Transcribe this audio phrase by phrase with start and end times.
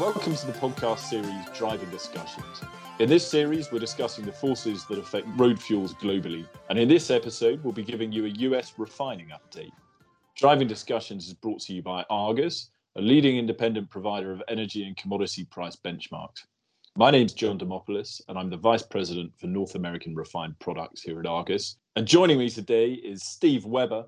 [0.00, 2.62] Welcome to the podcast series Driving Discussions.
[3.00, 6.46] In this series, we're discussing the forces that affect road fuels globally.
[6.70, 9.72] And in this episode, we'll be giving you a US refining update.
[10.38, 14.96] Driving Discussions is brought to you by Argus, a leading independent provider of energy and
[14.96, 16.46] commodity price benchmarks.
[16.96, 21.20] My name's John Demopoulos, and I'm the Vice President for North American Refined Products here
[21.20, 21.76] at Argus.
[21.96, 24.06] And joining me today is Steve Webber,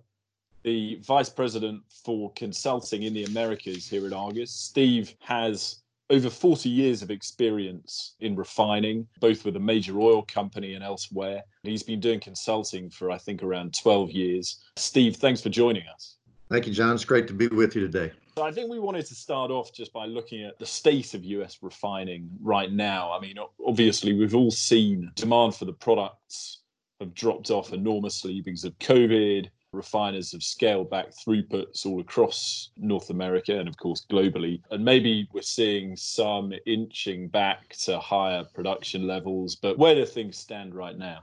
[0.62, 4.50] the Vice President for Consulting in the Americas here at Argus.
[4.50, 5.82] Steve has
[6.12, 11.43] over 40 years of experience in refining, both with a major oil company and elsewhere.
[11.62, 14.58] He's been doing consulting for, I think, around 12 years.
[14.76, 16.18] Steve, thanks for joining us.
[16.50, 16.94] Thank you, John.
[16.94, 18.12] It's great to be with you today.
[18.36, 21.25] So I think we wanted to start off just by looking at the state of
[21.25, 23.10] US refining right now.
[23.10, 26.58] I mean, obviously, we've all seen demand for the products
[27.00, 33.10] have dropped off enormously because of COVID, refiners have scaled back throughputs all across North
[33.10, 34.60] America and, of course, globally.
[34.70, 39.56] And maybe we're seeing some inching back to higher production levels.
[39.56, 41.20] But where do things stand right now?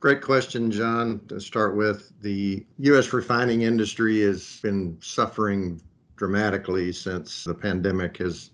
[0.00, 1.20] Great question, John.
[1.28, 3.12] To start with, the U.S.
[3.12, 5.80] refining industry has been suffering
[6.16, 8.50] dramatically since the pandemic has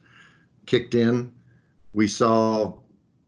[0.67, 1.33] kicked in.
[1.93, 2.75] We saw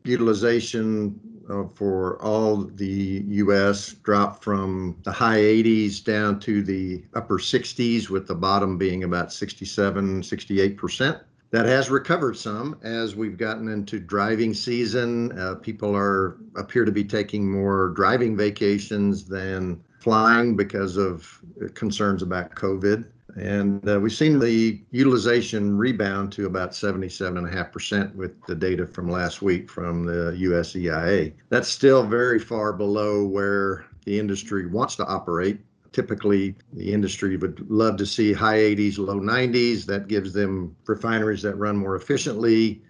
[0.05, 3.93] utilization uh, for all the U.S.
[3.93, 9.33] dropped from the high 80s down to the upper 60s, with the bottom being about
[9.33, 11.19] 67, 68 percent.
[11.51, 15.39] That has recovered some as we've gotten into driving season.
[15.39, 21.41] Uh, people are appear to be taking more driving vacations than flying because of
[21.75, 23.07] concerns about COVID.
[23.37, 29.43] And uh, we've seen the utilization rebound to about 77.5% with the data from last
[29.43, 31.33] week from the US EIA.
[31.51, 35.61] That's still very far below where the industry wants to operate.
[35.93, 39.85] Typically, the industry would love to see high 80s, low 90s.
[39.85, 42.83] That gives them refineries that run more efficiently.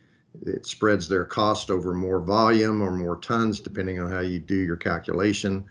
[0.45, 4.57] It spreads their cost over more volume or more tons, depending on how you do
[4.57, 5.65] your calculation.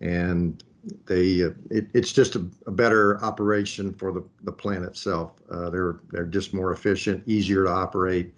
[0.00, 0.62] And
[1.06, 5.32] they uh, it, it's just a, a, better operation for the, the plant itself.
[5.50, 8.34] Uh, they're they're just more efficient, easier to operate.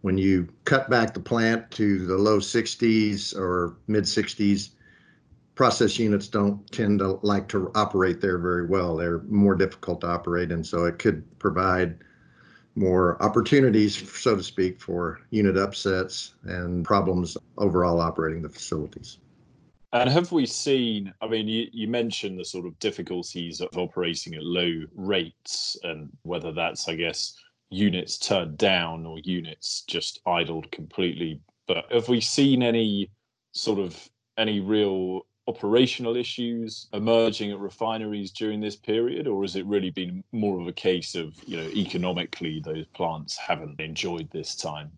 [0.00, 4.70] When you cut back the plant to the low 60s or mid 60s,
[5.54, 8.96] process units don't tend to like to operate there very well.
[8.96, 11.98] They're more difficult to operate, and so it could provide
[12.74, 19.18] more opportunities, so to speak, for unit upsets and problems overall operating the facilities.
[19.92, 21.12] And have we seen?
[21.20, 26.08] I mean, you, you mentioned the sort of difficulties of operating at low rates, and
[26.22, 27.34] whether that's, I guess,
[27.68, 31.40] units turned down or units just idled completely.
[31.68, 33.10] But have we seen any
[33.52, 34.08] sort of
[34.38, 40.24] any real operational issues emerging at refineries during this period, or has it really been
[40.32, 44.90] more of a case of, you know, economically those plants haven't enjoyed this time?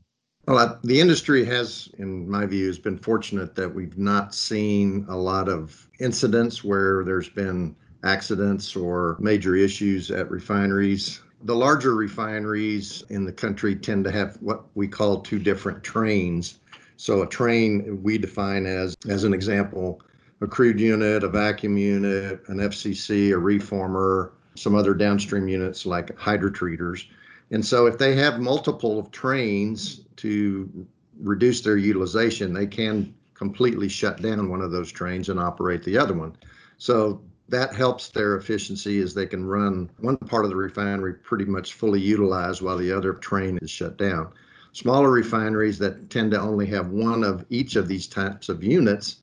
[0.47, 5.17] Well, the industry has, in my view, has been fortunate that we've not seen a
[5.17, 11.23] lot of incidents where there's been accidents or major issues at refineries.
[11.45, 16.59] The larger refineries in the country tend to have what we call two different trains.
[16.97, 20.03] So a train we define as, as an example,
[20.43, 26.15] a crude unit, a vacuum unit, an FCC, a reformer, some other downstream units like
[26.19, 27.07] hydrotreaters.
[27.55, 30.89] And so if they have multiple of trains to
[31.21, 35.97] reduce their utilization, they can completely shut down one of those trains and operate the
[35.97, 36.37] other one.
[36.79, 41.45] So that helps their efficiency as they can run one part of the refinery pretty
[41.45, 44.33] much fully utilized while the other train is shut down.
[44.73, 49.19] Smaller refineries that tend to only have one of each of these types of units,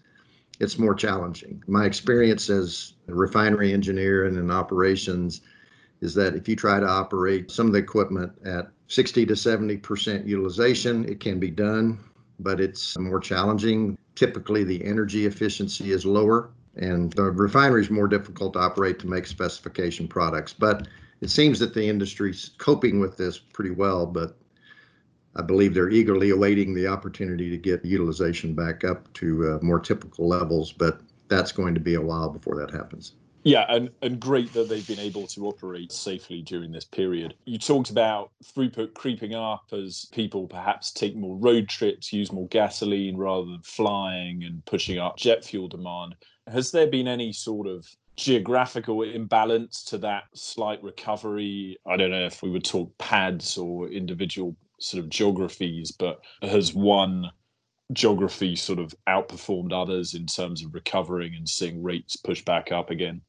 [0.62, 1.62] it's more challenging.
[1.68, 5.42] My experience as a refinery engineer and in operations
[6.02, 10.28] is that if you try to operate some of the equipment at 60 to 70%
[10.28, 12.00] utilization, it can be done,
[12.40, 13.98] but it's more challenging.
[14.16, 19.08] Typically, the energy efficiency is lower, and the refinery is more difficult to operate to
[19.08, 20.54] make specification products.
[20.54, 20.88] But
[21.22, 24.36] it seems that the industry's coping with this pretty well, but
[25.36, 29.80] I believe they're eagerly awaiting the opportunity to get utilization back up to uh, more
[29.80, 33.14] typical levels, but that's going to be a while before that happens.
[33.44, 37.34] Yeah, and, and great that they've been able to operate safely during this period.
[37.46, 42.48] You talked about throughput creeping up as people perhaps take more road trips, use more
[42.50, 46.16] gasoline rather than flying, and pushing up jet fuel demand.
[46.48, 51.78] Has there been any sort of geographical imbalance to that slight recovery?
[51.88, 56.76] I don't know if we would talk PADDs or individual sort of geographies, but has
[56.76, 57.32] one
[57.92, 62.92] geography sort of outperformed others in terms of recovering and seeing rates push back up
[62.92, 63.22] again?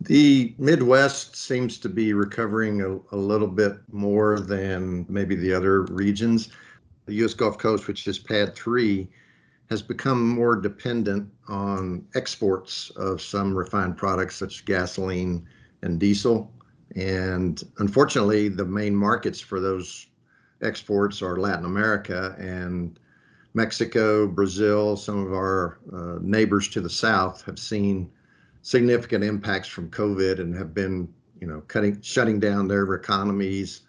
[0.00, 5.82] The Midwest seems to be recovering a, a, little bit more than maybe the other
[5.82, 6.50] regions.
[7.06, 7.34] The U.S.
[7.34, 9.08] Gulf Coast, which is PADD 3,
[9.70, 15.46] has become more dependent on exports of some refined products such as gasoline
[15.82, 16.52] and diesel.
[16.94, 20.06] And unfortunately, the main markets for those
[20.62, 22.98] exports are Latin America and
[23.54, 28.10] Mexico, Brazil, some of our uh, neighbors to the south have seen
[28.62, 31.08] significant impacts from COVID and have been,
[31.40, 33.82] you know, cutting, shutting down their economies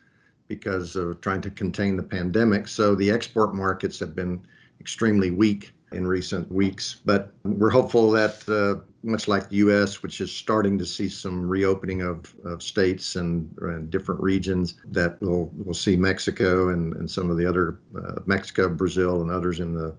[0.48, 2.68] because of trying to contain the pandemic.
[2.68, 4.42] So the export markets have been
[4.80, 6.98] extremely weak in recent weeks.
[7.06, 11.48] But we're hopeful that, uh, much like the U.S., which is starting to see some
[11.48, 17.10] reopening of, of states and, and different regions, that we'll, we'll see Mexico and, and
[17.10, 19.96] some of the other, uh, Mexico, Brazil, and others in the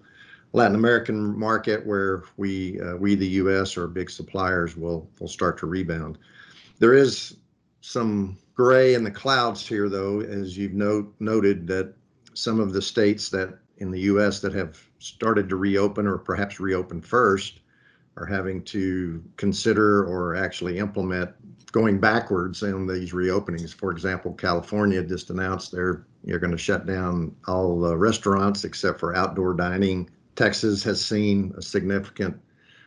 [0.52, 3.76] Latin American market where we, uh, we the U.S.
[3.76, 6.18] or big suppliers will, will start to rebound.
[6.78, 7.36] There is
[7.80, 11.94] some gray in the clouds here, though, as you've note, noted that
[12.34, 14.40] some of the states that in the U.S.
[14.40, 17.60] that have started to reopen or perhaps reopen first
[18.16, 21.30] are having to consider or actually implement
[21.72, 23.72] going backwards in these reopenings.
[23.72, 29.16] For example, California just announced they're you're going to shut down all restaurants except for
[29.16, 30.10] outdoor dining.
[30.40, 32.34] Texas has seen a significant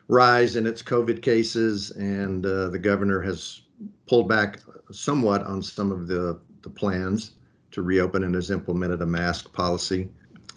[0.08, 3.62] rise in its COVID cases, and uh, the governor has
[4.08, 4.58] pulled back
[4.92, 7.34] somewhat on some of the, the plans
[7.70, 10.10] to reopen and has implemented a mask policy.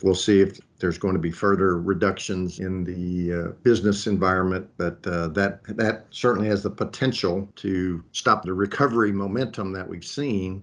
[0.03, 5.07] We'll see if there's going to be further reductions in the uh, business environment, but
[5.07, 10.63] uh, that that certainly has the potential to stop the recovery momentum that we've seen,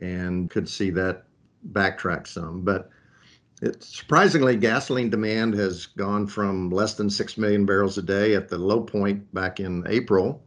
[0.00, 1.24] and could see that
[1.72, 2.62] backtrack some.
[2.62, 2.88] But
[3.62, 8.48] it, surprisingly, gasoline demand has gone from less than six million barrels a day at
[8.48, 10.42] the low point back in April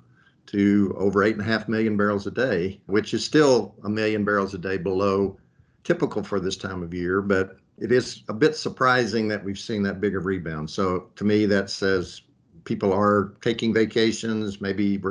[0.48, 4.26] to over eight and a half million barrels a day, which is still a million
[4.26, 5.38] barrels a day below
[5.84, 9.84] typical for this time of year, but it is a bit surprising that we've seen
[9.84, 10.70] that big of rebound.
[10.70, 12.22] So to me, that says
[12.64, 14.60] people are taking vacations.
[14.60, 15.02] Maybe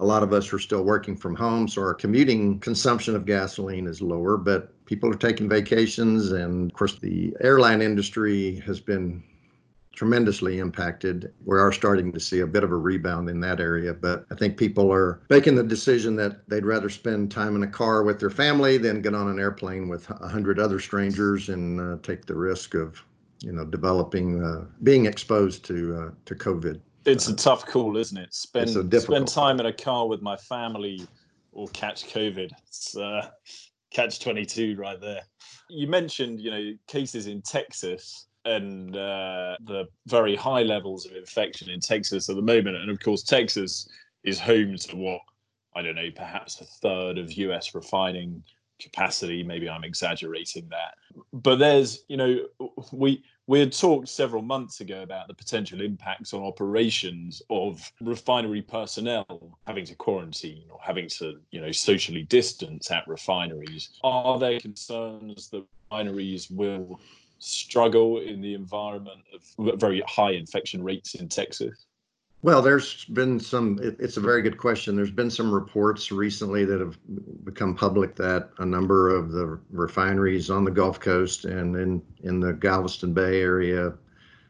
[0.00, 3.86] a lot of us are still working from home, so our commuting consumption of gasoline
[3.86, 6.32] is lower, but people are taking vacations.
[6.32, 9.22] And of course, the airline industry has been
[9.94, 11.32] tremendously impacted.
[11.44, 14.34] We are starting to see a bit of a rebound in that area, but I
[14.34, 18.20] think people are making the decision that they'd rather spend time in a car with
[18.20, 22.26] their family than get on an airplane with a hundred other strangers and uh, take
[22.26, 23.02] the risk of,
[23.40, 26.78] you know, developing, uh, being exposed to uh, to COVID.
[27.06, 28.34] It's a tough call, isn't it?
[28.34, 28.68] Spend
[29.00, 31.06] spend time in a car with my family
[31.52, 32.50] or catch COVID.
[32.66, 33.30] It's uh,
[33.96, 35.22] catch twenty two right there.
[35.68, 41.70] You mentioned, you know, cases in Texas and uh, the very high levels of infection
[41.70, 42.76] in Texas at the moment.
[42.76, 43.88] And of course, Texas
[44.22, 45.20] is home to what
[45.74, 48.42] I don't know, perhaps a third of US refining
[48.80, 49.42] capacity.
[49.42, 50.94] Maybe I'm exaggerating that.
[51.32, 52.38] But there's, you know,
[52.92, 58.62] we we had talked several months ago about the potential impacts on operations of refinery
[58.62, 63.90] personnel having to quarantine or having to, you know, socially distance at refineries.
[64.02, 67.00] Are there concerns that refineries will
[67.38, 71.86] struggle in the environment of very high infection rates in Texas?
[72.46, 74.94] Well, there's been some, it, it's a very good question.
[74.94, 76.96] There's been some reports recently that have
[77.44, 82.38] become public that a number of the refineries on the Gulf Coast and in, in
[82.38, 83.94] the Galveston Bay area,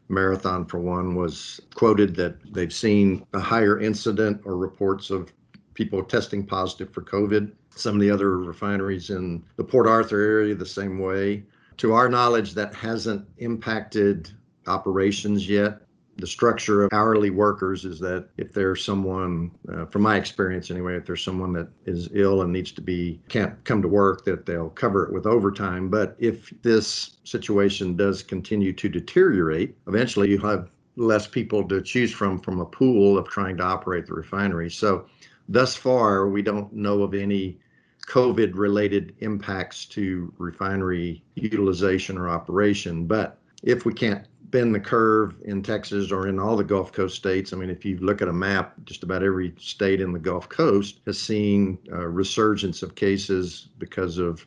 [0.09, 5.33] Marathon for one, was quoted that they've seen a higher incident or reports of
[5.73, 7.51] people testing positive for COVID.
[7.71, 11.45] Some of the other refineries in the Port Arthur area, the same way
[11.77, 14.29] to our knowledge, that hasn't impacted
[14.67, 15.81] operations yet.
[16.17, 20.95] The structure of hourly workers is that if there's someone, uh, from my experience anyway,
[20.95, 24.45] if there's someone that is ill and needs to be, can't come to work, that
[24.45, 25.89] they'll cover it with overtime.
[25.89, 32.11] But if this situation does continue to deteriorate, eventually you have less people to choose
[32.11, 34.71] from from a pool of trying to operate the refinery.
[34.71, 35.05] So
[35.47, 37.59] thus far, we don't know of any
[38.07, 43.05] COVID related impacts to refinery utilization or operation.
[43.05, 47.15] But if we can't bend the curve in Texas or in all the Gulf Coast
[47.15, 50.19] states, I mean, if you look at a map, just about every state in the
[50.19, 54.45] Gulf Coast has seen a resurgence of cases because of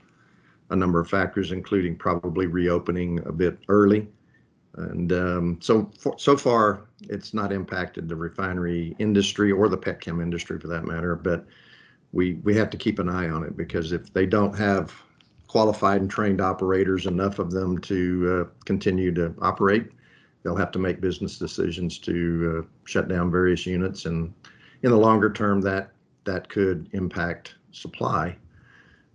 [0.70, 4.08] a number of factors, including probably reopening a bit early.
[4.76, 10.22] And um, so, for, so far, it's not impacted the refinery industry or the petchem
[10.22, 11.16] industry for that matter.
[11.16, 11.44] But
[12.12, 14.92] we we have to keep an eye on it because if they don't have
[15.50, 19.90] qualified and trained operators, enough of them to uh, continue to operate,
[20.44, 24.04] they'll have to make business decisions to uh, shut down various units.
[24.04, 24.32] And
[24.84, 25.90] in the longer term, that
[26.22, 28.36] that could impact supply.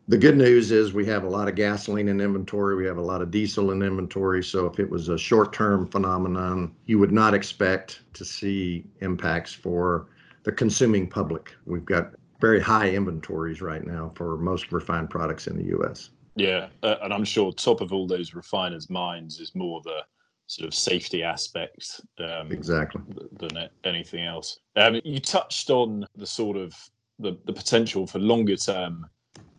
[0.09, 3.01] The good news is we have a lot of gasoline in inventory, we have a
[3.01, 4.43] lot of diesel in inventory.
[4.43, 9.53] So if it was a short term phenomenon, you would not expect to see impacts
[9.53, 10.07] for
[10.43, 11.55] the consuming public.
[11.65, 12.11] We've got
[12.41, 16.09] very high inventories right now for most refined products in the US.
[16.35, 20.01] Yeah, uh, and I'm sure top of all those refiners' minds is more the
[20.47, 23.01] sort of safety aspect um, exactly
[23.39, 24.59] than anything else.
[24.75, 26.73] Um, you touched on the sort of
[27.19, 29.05] the, the potential for longer term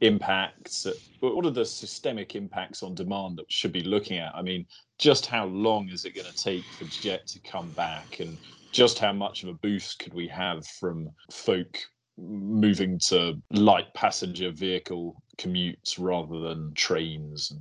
[0.00, 0.86] impacts.
[1.20, 4.34] What are the systemic impacts on demand that we should be looking at?
[4.34, 4.66] I mean,
[4.98, 8.36] just how long is it going to take for jet to come back, and
[8.70, 11.78] just how much of a boost could we have from folk
[12.18, 17.60] moving to light passenger vehicle commutes rather than trains and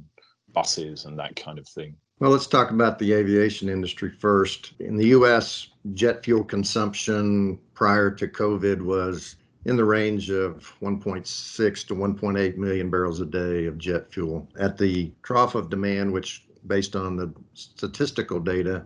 [0.53, 1.95] buses and that kind of thing?
[2.19, 4.73] Well, let's talk about the aviation industry first.
[4.79, 11.87] In the US, jet fuel consumption prior to COVID was in the range of 1.6
[11.87, 14.47] to 1.8 million barrels a day of jet fuel.
[14.57, 18.85] At the trough of demand, which based on the statistical data,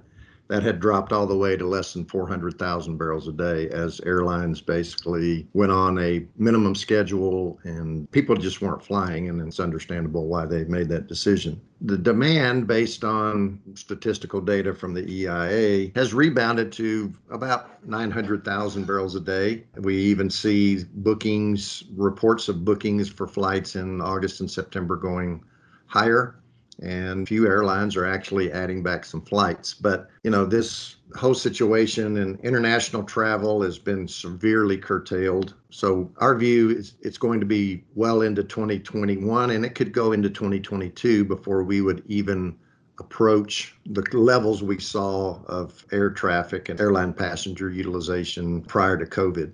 [0.50, 4.60] that had dropped all the way to less than 400,000 barrels a day as airlines
[4.60, 9.30] basically went on a minimum schedule and people just weren't flying.
[9.30, 11.62] And it's understandable why they made that decision.
[11.82, 19.16] The demand, based on statistical data from the EIA, has rebounded to about 900,000 barrels
[19.16, 19.64] a day.
[19.78, 25.44] We even see bookings, reports of bookings for flights in August and September going
[25.86, 26.40] higher
[26.82, 29.74] and few airlines are actually adding back some flights.
[29.74, 35.56] But you know, this whole situation and international travel has been severely curtailed.
[35.70, 40.12] So our view is it's going to be well into 2021, and it could go
[40.12, 42.56] into 2022 before we would even
[43.00, 49.52] approach the levels we saw of air traffic and airline passenger utilization prior to COVID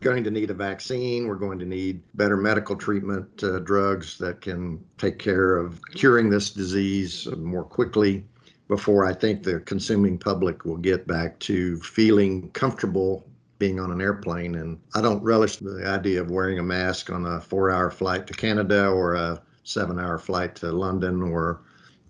[0.00, 1.26] going to need a vaccine.
[1.26, 6.30] We're going to need better medical treatment uh, drugs that can take care of curing
[6.30, 8.24] this disease more quickly
[8.68, 13.26] before I think the consuming public will get back to feeling comfortable
[13.58, 14.54] being on an airplane.
[14.54, 18.26] And I don't relish the idea of wearing a mask on a four hour flight
[18.28, 21.60] to Canada or a seven hour flight to London or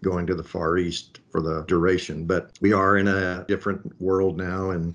[0.03, 2.25] going to the Far East for the duration.
[2.25, 4.71] But we are in a different world now.
[4.71, 4.95] And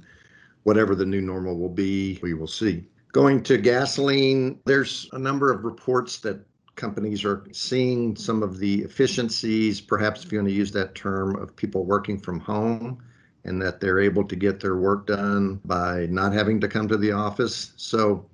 [0.66, 2.84] whatever the new normal will be, we will see.
[3.12, 6.44] Going to gasoline, there's a number of reports that
[6.76, 11.36] companies are seeing some of the efficiencies, perhaps if you want to use that term,
[11.36, 12.98] of people working from home
[13.46, 16.98] and that they're able to get their work done by not having to come to
[16.98, 17.72] the office.
[17.78, 18.26] So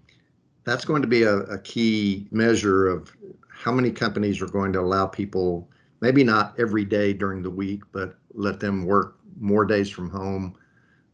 [0.64, 3.16] that's going to be a, a key measure of
[3.50, 5.70] how many companies are going to allow people,
[6.00, 10.56] maybe not every day during the week, but let them work more days from home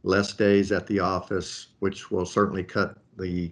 [0.04, 3.52] less days at the office, which will certainly cut the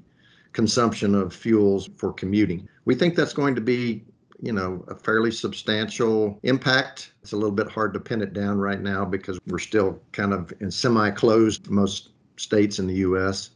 [0.54, 2.68] consumption of fuels for commuting.
[2.86, 4.06] We think that's going to be,
[4.42, 7.12] you know, a fairly substantial impact.
[7.22, 10.34] It's a little bit hard to pin it down right now because we're still kind
[10.34, 13.52] of in semi-closed most states in the US,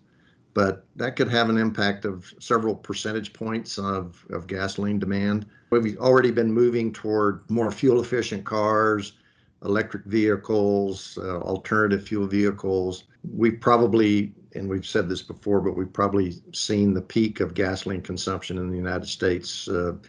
[0.53, 5.46] but that could have an impact of several percentage points of, of gasoline demand.
[5.69, 9.13] We've already been moving toward more fuel efficient cars,
[9.63, 13.05] electric vehicles, uh, alternative fuel vehicles.
[13.33, 18.01] We probably, and we've said this before, but we've probably seen the peak of gasoline
[18.01, 19.99] consumption in the United States uh, a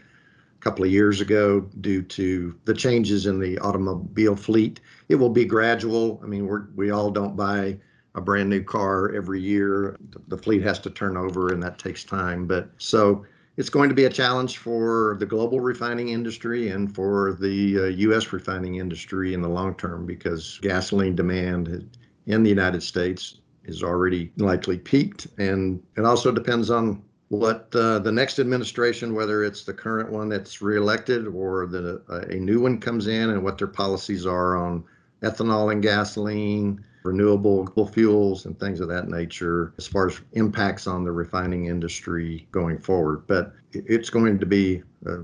[0.60, 4.80] couple of years ago due to the changes in the automobile fleet.
[5.08, 6.20] It will be gradual.
[6.22, 7.78] I mean, we we all don't buy
[8.14, 9.96] a brand new car every year.
[10.28, 12.46] The fleet has to turn over, and that takes time.
[12.46, 13.24] But so
[13.60, 17.84] it's going to be a challenge for the global refining industry and for the uh,
[18.08, 18.32] U.S.
[18.32, 24.32] refining industry in the long term because gasoline demand in the United States is already
[24.38, 25.26] likely peaked.
[25.36, 30.30] And it also depends on what uh, the next administration, whether it's the current one
[30.30, 34.56] that's reelected or the, uh, a new one comes in, and what their policies are
[34.56, 34.82] on
[35.22, 41.04] ethanol and gasoline, renewable fuels and things of that nature as far as impacts on
[41.04, 43.26] the refining industry going forward.
[43.26, 45.18] But it's going to be, uh,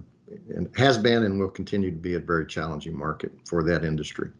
[0.54, 4.30] and has been, and will continue to be a very challenging market for that industry.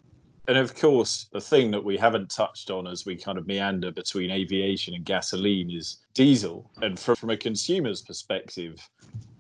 [0.49, 3.91] And of course, the thing that we haven't touched on as we kind of meander
[3.91, 6.71] between aviation and gasoline is diesel.
[6.83, 8.77] And from, from a consumer's perspective,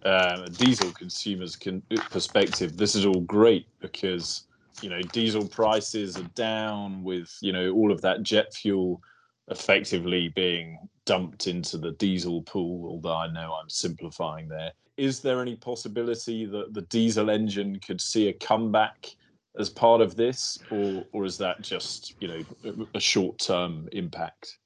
[0.04, 4.46] uh, a diesel consumer's con- perspective, this is all great because
[4.83, 9.00] you know diesel prices are down with you know all of that jet fuel
[9.49, 14.73] effectively being dumped into the diesel pool although i know i'm simplifying there.
[14.97, 19.14] Is there any possibility that the diesel engine could see a comeback
[19.59, 24.59] as part of this or or is that just you know a short term impact?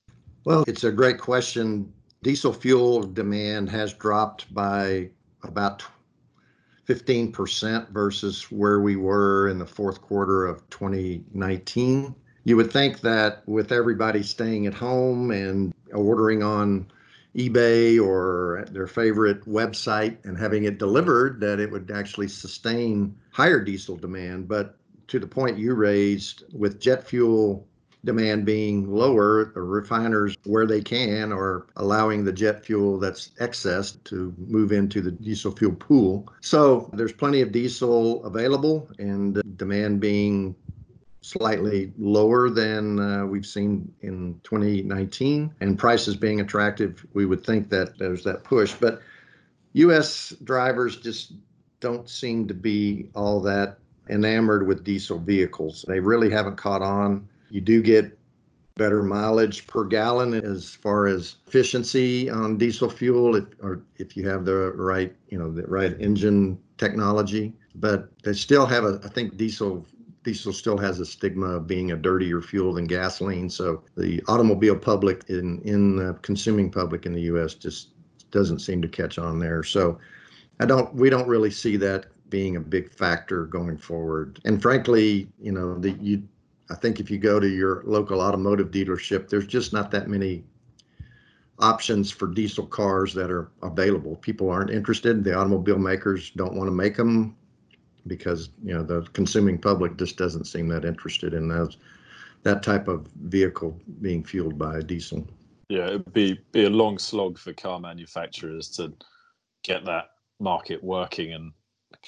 [0.44, 1.92] Well it's a great question.
[2.22, 5.10] Diesel fuel demand has dropped by
[5.42, 5.82] about
[6.90, 12.12] 15% versus where we were in the fourth quarter of 2019.
[12.42, 16.90] You would think that with everybody staying at home and ordering on
[17.36, 23.60] eBay or their favorite website and having it delivered, that it would actually sustain higher
[23.60, 24.48] diesel demand.
[24.48, 27.68] But to the point you raised, with jet fuel
[28.04, 33.92] demand being lower, the refiners, where they can, are allowing the jet fuel that's excess
[34.04, 36.32] to move into the diesel fuel pool.
[36.40, 40.54] So there's plenty of diesel available, and demand being
[41.22, 47.68] slightly lower than uh, we've seen in 2019, and prices being attractive, we would think
[47.70, 48.74] that there's that push.
[48.74, 49.02] But
[49.74, 50.34] U.S.
[50.44, 51.34] drivers just
[51.80, 53.78] don't seem to be all that
[54.08, 55.84] enamored with diesel vehicles.
[55.86, 57.28] They really haven't caught on.
[57.50, 58.18] You do get
[58.76, 64.26] better mileage per gallon as far as efficiency on diesel fuel, if, or if you
[64.28, 67.52] have the right, you know, the right engine technology.
[67.74, 69.86] But they still have a, I think diesel
[70.22, 73.48] diesel still has a stigma of being a dirtier fuel than gasoline.
[73.48, 77.54] So the automobile public in in the consuming public in the U.S.
[77.54, 77.90] just
[78.30, 79.62] doesn't seem to catch on there.
[79.62, 79.98] So
[80.58, 84.40] I don't we don't really see that being a big factor going forward.
[84.44, 86.22] And frankly, you know, the you
[86.70, 90.44] I think if you go to your local automotive dealership, there's just not that many
[91.58, 94.16] options for diesel cars that are available.
[94.16, 95.24] People aren't interested.
[95.24, 97.36] The automobile makers don't want to make them
[98.06, 101.76] because you know the consuming public just doesn't seem that interested in those
[102.42, 105.26] that type of vehicle being fueled by diesel.
[105.68, 108.92] Yeah, it'd be be a long slog for car manufacturers to
[109.62, 111.52] get that market working and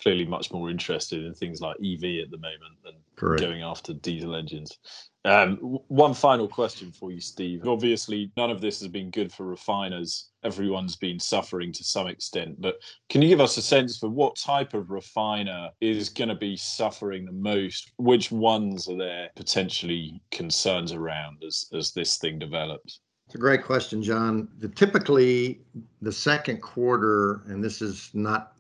[0.01, 3.43] clearly much more interested in things like EV at the moment than Correct.
[3.43, 4.79] going after diesel engines.
[5.25, 7.67] Um, one final question for you, Steve.
[7.67, 10.31] Obviously, none of this has been good for refiners.
[10.43, 12.61] Everyone's been suffering to some extent.
[12.61, 16.35] But can you give us a sense for what type of refiner is going to
[16.35, 17.93] be suffering the most?
[17.99, 22.99] Which ones are there potentially concerns around as, as this thing develops?
[23.27, 24.49] It's a great question, John.
[24.59, 25.61] The, typically,
[26.01, 28.55] the second quarter, and this is not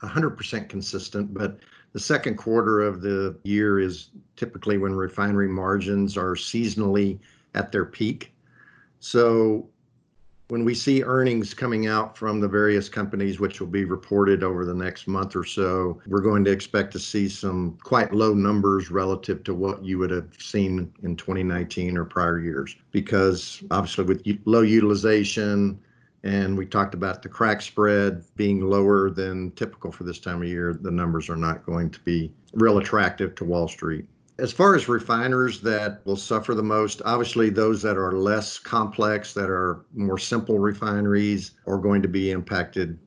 [0.00, 1.58] 100% consistent, but
[1.94, 7.18] the second quarter of the year is typically when refinery margins are seasonally
[7.54, 8.34] at their peak.
[8.98, 9.68] So
[10.48, 14.64] when we see earnings coming out from the various companies, which will be reported over
[14.64, 18.90] the next month or so, we're going to expect to see some quite low numbers
[18.90, 22.76] relative to what you would have seen in 2019 or prior years.
[22.90, 25.78] Because obviously, with low utilization,
[26.24, 30.48] and we talked about the crack spread being lower than typical for this time of
[30.48, 30.72] year.
[30.72, 34.06] The numbers are not going to be real attractive to Wall Street.
[34.38, 39.34] As far as refiners that will suffer the most, obviously those that are less complex,
[39.34, 42.98] that are more simple refineries, are going to be impacted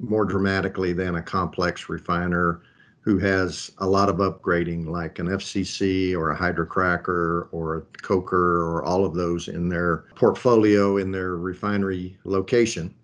[0.00, 2.60] more dramatically than a complex refiner
[3.04, 8.62] who has a lot of upgrading, like an FCC or a hydrocracker or a coker
[8.62, 12.94] or all of those in their portfolio in their refinery location.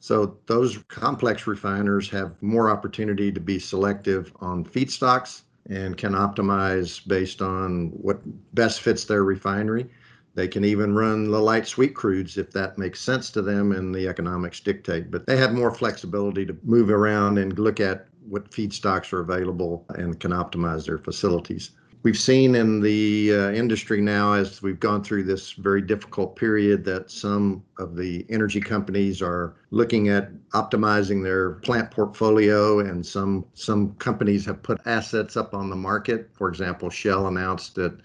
[0.00, 7.06] So those complex refiners have more opportunity to be selective on feedstocks and can optimize
[7.06, 8.22] based on what
[8.54, 9.90] best fits their refinery.
[10.34, 13.94] They can even run the light sweet crudes if that makes sense to them and
[13.94, 15.10] the economics dictate.
[15.10, 19.84] But they have more flexibility to move around and look at what feedstocks are available
[19.90, 21.70] and can optimize their facilities.
[22.04, 26.84] We've seen in the uh, industry now, as we've gone through this very difficult period,
[26.84, 33.44] that some of the energy companies are looking at optimizing their plant portfolio, and some
[33.54, 36.28] some companies have put assets up on the market.
[36.32, 37.96] For example, Shell announced that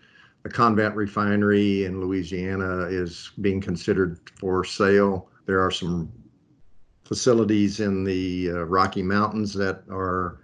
[0.43, 5.27] the Convent refinery in Louisiana is being considered for sale.
[5.47, 6.11] There are some
[7.07, 10.39] facilities in the uh, Rocky Mountains that are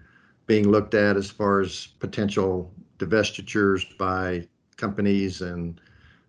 [0.48, 4.48] being looked at as far as potential divestitures by
[4.78, 5.80] companies and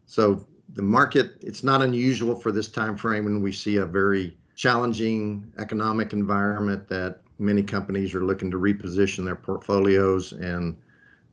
[0.07, 0.45] so
[0.75, 5.53] the market it's not unusual for this time frame when we see a very challenging
[5.59, 10.77] economic environment that many companies are looking to reposition their portfolios and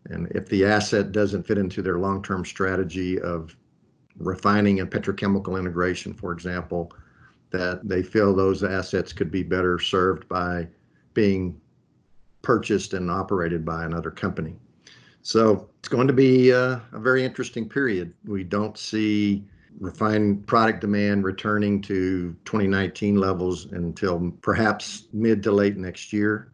[0.09, 3.55] and if the asset doesn't fit into their long-term strategy of
[4.17, 6.91] refining and petrochemical integration for example
[7.51, 10.67] that they feel those assets could be better served by
[11.13, 11.59] being
[12.41, 14.55] purchased and operated by another company.
[15.21, 18.13] So it's going to be a, a very interesting period.
[18.25, 19.43] We don't see
[19.79, 26.51] refined product demand returning to 2019 levels until perhaps mid to late next year.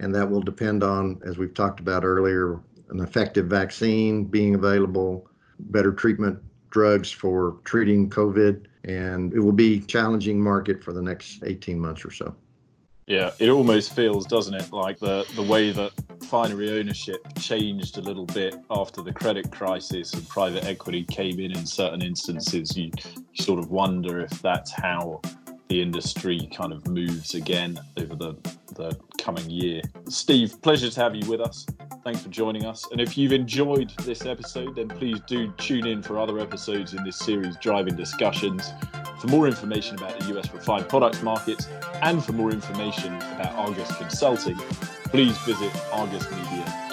[0.00, 5.28] And that will depend on, as we've talked about earlier, an effective vaccine being available,
[5.58, 6.38] better treatment
[6.74, 12.04] drugs for treating COVID, and it will be challenging market for the next 18 months
[12.04, 12.34] or so.
[13.06, 18.00] Yeah, it almost feels, doesn't it, like the the way that finery ownership changed a
[18.00, 22.76] little bit after the credit crisis and private equity came in in certain instances.
[22.76, 22.90] You,
[23.32, 25.20] you sort of wonder if that's how
[25.68, 28.34] the industry kind of moves again over the,
[28.74, 29.82] the coming year.
[30.08, 31.66] Steve, pleasure to have you with us.
[32.04, 32.86] Thanks for joining us.
[32.92, 37.02] And if you've enjoyed this episode, then please do tune in for other episodes in
[37.02, 38.72] this series, Driving Discussions.
[39.20, 41.66] For more information about the US refined products markets
[42.02, 44.56] and for more information about Argus Consulting,
[45.04, 46.83] please visit argusmedia.com.